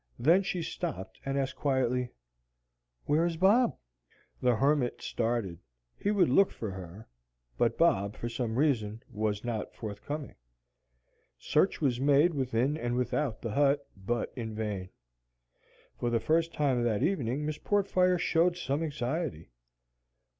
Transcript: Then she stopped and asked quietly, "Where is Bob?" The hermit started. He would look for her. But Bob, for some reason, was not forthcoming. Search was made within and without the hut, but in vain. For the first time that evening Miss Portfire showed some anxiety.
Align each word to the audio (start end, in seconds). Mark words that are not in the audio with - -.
Then 0.17 0.41
she 0.41 0.63
stopped 0.63 1.19
and 1.25 1.37
asked 1.37 1.55
quietly, 1.57 2.09
"Where 3.05 3.23
is 3.23 3.37
Bob?" 3.37 3.77
The 4.41 4.55
hermit 4.55 4.99
started. 5.03 5.59
He 5.95 6.09
would 6.09 6.27
look 6.27 6.49
for 6.49 6.71
her. 6.71 7.07
But 7.55 7.77
Bob, 7.77 8.15
for 8.15 8.27
some 8.27 8.57
reason, 8.57 9.03
was 9.11 9.43
not 9.45 9.75
forthcoming. 9.75 10.33
Search 11.37 11.81
was 11.81 11.99
made 12.01 12.33
within 12.33 12.77
and 12.77 12.95
without 12.95 13.43
the 13.43 13.51
hut, 13.51 13.87
but 13.95 14.33
in 14.35 14.55
vain. 14.55 14.89
For 15.99 16.09
the 16.09 16.19
first 16.19 16.51
time 16.51 16.81
that 16.83 17.03
evening 17.03 17.45
Miss 17.45 17.59
Portfire 17.59 18.17
showed 18.17 18.57
some 18.57 18.81
anxiety. 18.81 19.51